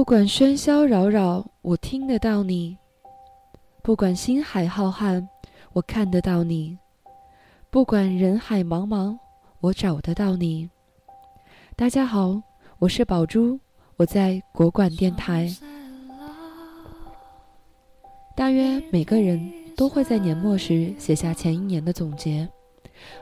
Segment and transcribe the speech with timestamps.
[0.00, 2.74] 不管喧嚣扰扰，我听得到你；
[3.82, 5.28] 不管星海浩瀚，
[5.74, 6.78] 我看得到你；
[7.68, 9.18] 不管人海茫茫，
[9.60, 10.70] 我找得到你。
[11.76, 12.40] 大家好，
[12.78, 13.60] 我是宝珠，
[13.98, 15.54] 我在国馆电台。
[18.34, 22.48] 大约每个人都会在年末时写下前一年的总结，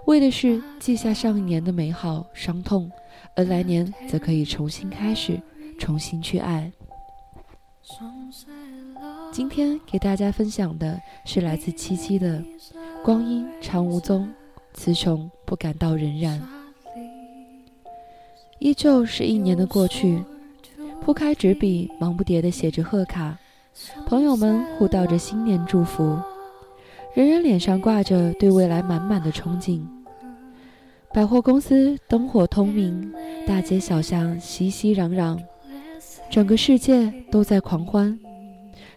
[0.06, 2.88] 为的是记下上一年的美好、伤痛，
[3.34, 5.42] 而来年则可以重新开始。
[5.79, 6.70] 重新去爱。
[9.32, 12.38] 今天给大家分享的是来自七七的
[13.02, 14.28] 《光阴长无踪，
[14.74, 16.38] 词穷不感到荏苒》。
[18.59, 20.22] 依旧是一年的过去，
[21.00, 23.38] 铺开纸笔，忙不迭地写着贺卡，
[24.05, 26.19] 朋友们互道着新年祝福，
[27.14, 29.80] 人人脸上挂着对未来满满的憧憬。
[31.14, 33.14] 百货公司灯火通明，
[33.47, 35.38] 大街小巷熙熙攘攘。
[36.30, 38.18] 整个世界都在狂欢，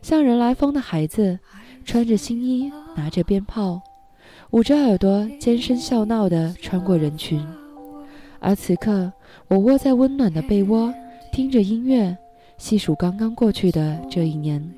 [0.01, 1.39] 像人来疯的孩子，
[1.85, 3.81] 穿着新衣，拿着鞭炮，
[4.51, 7.45] 捂着耳朵，尖声笑闹地穿过人群。
[8.39, 9.11] 而此刻，
[9.47, 10.93] 我窝在温暖的被窝，
[11.31, 12.17] 听着音乐，
[12.57, 14.69] 细数刚刚过去的这一年，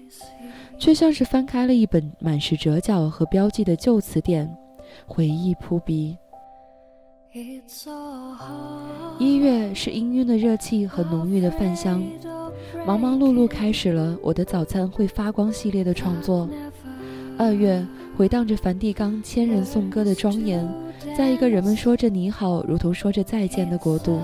[0.77, 4.55] 却像是翻开了一本满是折角和标记的旧词典，
[5.07, 6.15] 回忆扑鼻。
[9.17, 12.03] 一月是氤氲的热气和浓郁的饭香。
[12.85, 16.49] 忙忙碌碌开始了我的早餐会发光系列的创作。
[17.37, 20.67] 二月回荡着梵蒂冈千人颂歌的庄严，
[21.17, 24.19] 在一个人们说着你好，如同说着再见的国度，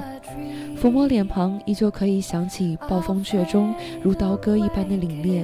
[0.80, 5.44] 抚摸脸庞，依旧可以想起暴风雪中如刀割一般的凛冽，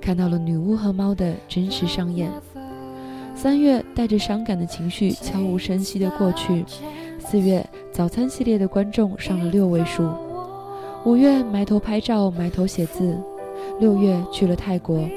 [0.00, 2.28] 看到了女巫和猫的真实上演。
[3.36, 6.64] 三月带着伤感的情绪悄无声息地过去。
[7.18, 10.25] 四月早餐系列的观众上了六位数。
[11.06, 13.16] 五月埋头拍照，埋头写字。
[13.78, 15.08] 六月去了泰国，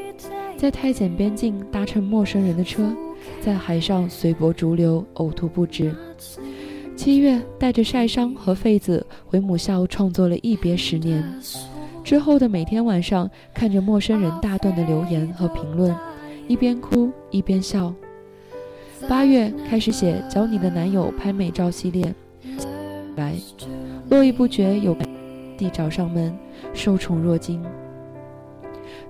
[0.56, 2.96] 在泰柬边境搭乘陌生人的车，
[3.42, 5.92] 在海上随波逐流，呕吐不止。
[6.96, 11.24] 七月带着晒伤和痱子回母校，创作了一别十年。
[12.04, 15.96] 之后的每天晚上，看着陌生人大段的留言和评论，
[16.48, 17.92] 一边哭一边笑。
[19.08, 22.14] 八月开始写教你的男友拍美照系列，
[23.16, 23.34] 来
[24.08, 24.96] 络绎不绝有。
[25.60, 26.34] 地找上门，
[26.74, 27.62] 受宠若惊。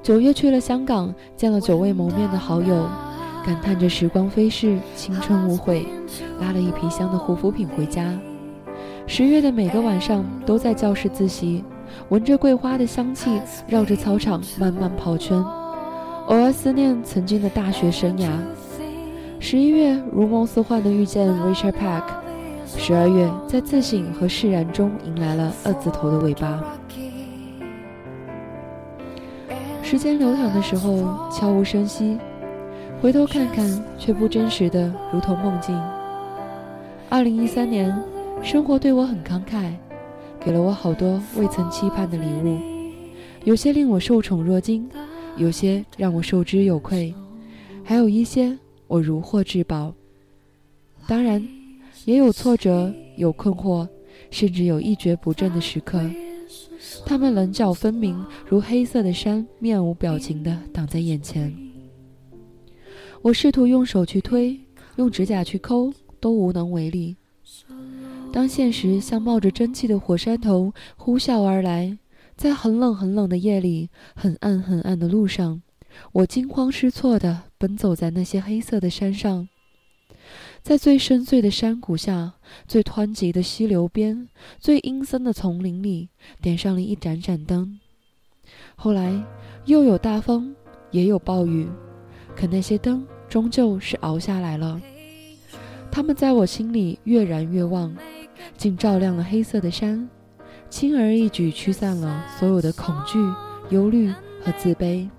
[0.01, 2.89] 九月去了香港，见了久未谋面的好友，
[3.45, 5.85] 感叹着时光飞逝，青春无悔，
[6.41, 8.19] 拉了一皮箱的护肤品回家。
[9.05, 11.63] 十月的每个晚上都在教室自习，
[12.09, 15.37] 闻着桂花的香气，绕着操场慢慢跑圈，
[16.27, 18.29] 偶尔思念曾经的大学生涯。
[19.39, 22.28] 十一月如梦似幻的遇见 Richard Pack。
[22.77, 26.63] 十二月，在自省和释然中，迎来了二字头的尾巴。
[29.83, 32.17] 时间流淌的时候，悄无声息，
[33.01, 35.75] 回头看看，却不真实的，如同梦境。
[37.09, 37.95] 二零一三年，
[38.43, 39.71] 生活对我很慷慨，
[40.39, 42.57] 给了我好多未曾期盼的礼物，
[43.45, 44.87] 有些令我受宠若惊，
[45.37, 47.13] 有些让我受之有愧，
[47.83, 49.93] 还有一些我如获至宝。
[51.07, 51.58] 当然。
[52.05, 53.87] 也有挫折，有困惑，
[54.31, 56.01] 甚至有一蹶不振的时刻。
[57.05, 61.55] 他们棱角分明，如黑色的山，面无表情地挡在眼前。
[63.21, 64.59] 我试图用手去推，
[64.95, 67.17] 用指甲去抠，都无能为力。
[68.31, 71.97] 当现实像冒着蒸汽的火山头呼啸而来，
[72.35, 75.61] 在很冷很冷的夜里，很暗很暗的路上，
[76.13, 79.49] 我惊慌失措地奔走在那些黑色的山上。
[80.61, 82.33] 在最深邃的山谷下，
[82.67, 84.27] 最湍急的溪流边，
[84.59, 86.09] 最阴森的丛林里，
[86.41, 87.79] 点上了一盏盏灯。
[88.75, 89.23] 后来，
[89.65, 90.55] 又有大风，
[90.91, 91.67] 也有暴雨，
[92.35, 94.79] 可那些灯终究是熬下来了。
[95.91, 97.95] 它们在我心里越燃越旺，
[98.55, 100.07] 竟照亮了黑色的山，
[100.69, 103.17] 轻而易举驱散了所有的恐惧、
[103.69, 104.11] 忧虑
[104.43, 105.09] 和自卑。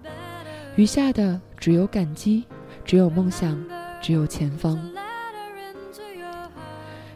[0.76, 2.44] 余下的只有感激，
[2.84, 3.60] 只有梦想，
[4.00, 4.78] 只有前方。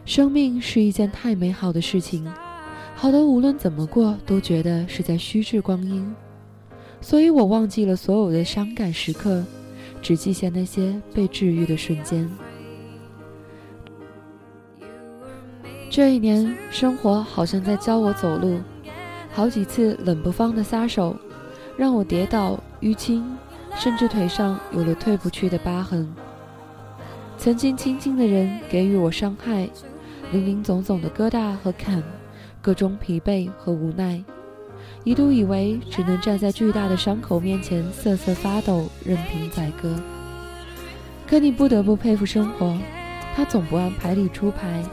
[0.05, 2.31] 生命是一件太美好的事情，
[2.95, 6.15] 好的无论怎么过都觉得是在虚掷光阴，
[7.01, 9.43] 所以我忘记了所有的伤感时刻，
[10.03, 12.29] 只记下那些被治愈的瞬间。
[15.89, 18.59] 这一年，生活好像在教我走路，
[19.33, 21.15] 好几次冷不防的撒手，
[21.75, 23.25] 让我跌倒淤青，
[23.75, 26.07] 甚至腿上有了退不去的疤痕。
[27.37, 29.67] 曾经亲近的人给予我伤害。
[30.31, 32.03] 林林总总的疙瘩和坎，
[32.61, 34.21] 各种疲惫和无奈，
[35.03, 39.95] 一度以为只能站在巨大的伤口面前瑟瑟发抖，任凭宰割。
[41.27, 42.77] 可你不得不佩服生活，
[43.35, 44.83] 它总不按牌理出牌。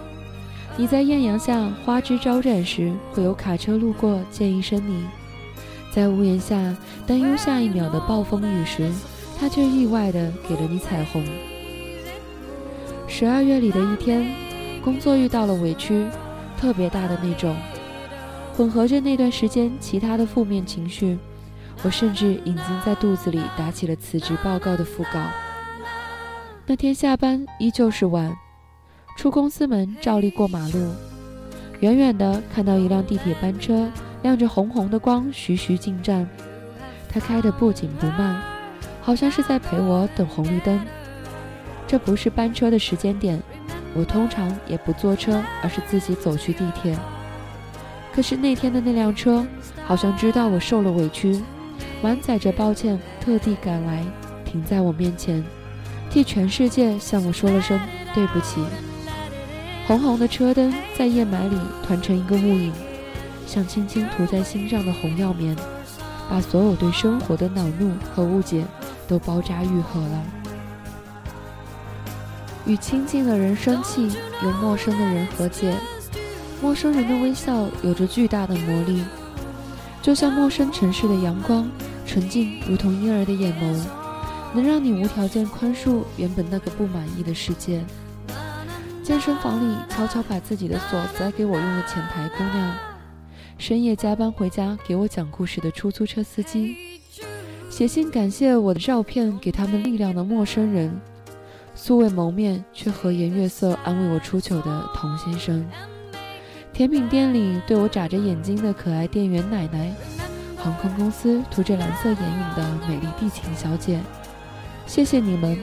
[0.77, 5.03] 你在艳阳下花枝招展时，会有卡车路过溅一身泥；
[5.95, 6.77] 在屋檐下
[7.07, 8.91] 担忧下一秒的暴风雨时，
[9.39, 11.25] 它却意外的给了你彩虹。
[13.07, 14.27] 十二月里的一天，
[14.83, 16.07] 工作遇到了委屈，
[16.59, 17.57] 特别大的那种。
[18.55, 21.17] 混合着那段时间其他的负面情绪，
[21.83, 25.21] 我甚至已经在肚子里打起了辞职报告的腹稿。
[26.67, 28.37] 那天下班依旧是晚，
[29.17, 30.93] 出公司门照例过马路，
[31.81, 33.89] 远远的看到一辆地铁班车
[34.23, 36.29] 亮着红红的光徐徐进站，
[37.09, 38.43] 他开得不紧不慢，
[39.01, 40.79] 好像是在陪我等红绿灯。
[41.87, 43.43] 这不是班车的时间点，
[43.95, 46.97] 我通常也不坐车，而是自己走去地铁。
[48.15, 49.47] 可是那天的那辆车，
[49.87, 51.43] 好像知道我受了委屈，
[52.03, 54.05] 满载着抱歉，特地赶来，
[54.45, 55.45] 停在我面前，
[56.11, 57.81] 替全世界向我说了声
[58.15, 58.63] 对不起。
[59.87, 62.73] 红红的车灯在夜霾里团成一个雾影，
[63.47, 65.57] 像轻轻涂在心上的红药棉，
[66.31, 68.65] 把所有对生活的恼怒和误解
[69.09, 70.23] 都包扎愈合了。
[72.67, 74.07] 与亲近的人生气，
[74.43, 75.75] 与陌生的人和解。
[76.61, 79.03] 陌生人的微笑有着巨大的魔力，
[80.01, 81.69] 就像陌生城市的阳光，
[82.07, 83.85] 纯净如同婴儿的眼眸，
[84.55, 87.85] 能让你无条件宽恕原本那个不满意的世界。
[89.03, 92.77] 健身房里悄悄把自己的锁塞给我用的前台姑娘，
[93.59, 96.77] 深夜加班回家给我讲故事的出租车司机，
[97.69, 100.97] 写信感谢我的照片给他们力量的陌生人，
[101.75, 105.67] 素未谋面却和颜悦色安慰我出糗的童先生。
[106.73, 109.93] 甜品店里对我眨着眼睛的可爱店员奶奶，
[110.57, 114.01] 航空公司涂着蓝色眼影的美丽地勤小姐，
[114.87, 115.59] 谢谢你们，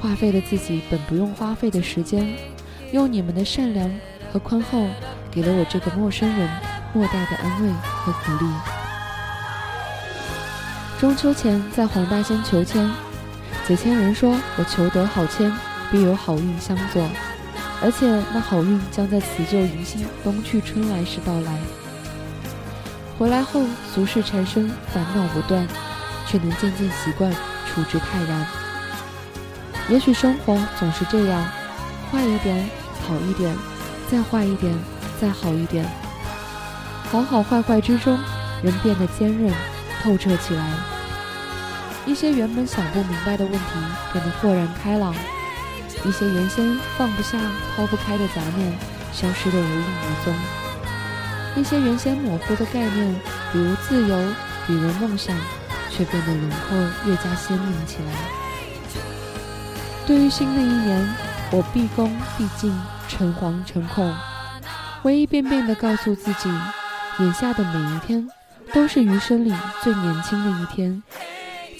[0.00, 2.36] 花费了自己本不用花费的时间，
[2.92, 3.90] 用你们的善良
[4.32, 4.86] 和宽厚，
[5.30, 6.48] 给了我这个陌生人
[6.92, 8.50] 莫大的安慰和鼓励。
[10.98, 12.86] 中秋前在黄大仙求签，
[13.70, 15.48] 解签人说我求得好签，
[15.92, 17.08] 必有好运相佐。
[17.80, 21.56] 而且那好运将在辞旧迎新、冬去春来时到来。
[23.16, 23.62] 回来后，
[23.94, 25.68] 俗事缠身，烦恼不断，
[26.26, 28.44] 却能渐渐习惯，处之泰然。
[29.88, 31.46] 也许生活总是这样，
[32.10, 32.68] 坏一点，
[33.06, 33.54] 好一点，
[34.10, 34.74] 再坏一点，
[35.20, 35.88] 再好一点。
[37.08, 38.18] 好好坏坏之中，
[38.64, 39.54] 人变得坚韧、
[40.02, 40.72] 透彻起来。
[42.06, 43.68] 一些原本想不明白的问题，
[44.12, 45.14] 变得豁然开朗。
[46.04, 47.38] 一些原先放不下、
[47.76, 48.78] 抛不开的杂念，
[49.12, 50.34] 消失得无影无踪；
[51.56, 53.14] 一些原先模糊的概念，
[53.52, 54.18] 比如自由，
[54.66, 55.36] 比如梦想，
[55.90, 58.12] 却变得轮廓越加鲜明起来。
[60.06, 61.14] 对于新的一年，
[61.50, 62.74] 我毕恭毕敬，
[63.06, 64.14] 诚惶诚恐，
[65.02, 66.48] 唯一便便地告诉自己：
[67.18, 68.26] 眼下的每一天，
[68.72, 71.02] 都是余生里最年轻的一天，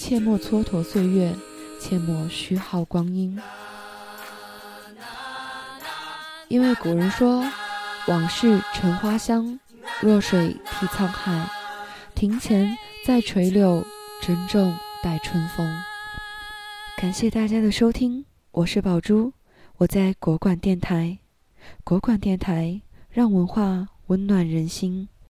[0.00, 1.36] 切莫蹉跎岁月，
[1.78, 3.38] 切莫虚耗光阴。
[6.48, 7.44] 因为古人说
[8.08, 9.60] ：“往事成花香，
[10.00, 11.46] 弱水替沧海。
[12.14, 12.74] 庭前
[13.04, 13.84] 再垂柳，
[14.22, 15.70] 珍重待春风。”
[16.96, 19.34] 感谢大家的收听，我是宝珠，
[19.76, 21.18] 我在国馆电台。
[21.84, 22.80] 国馆电台
[23.10, 25.10] 让文化温暖人心。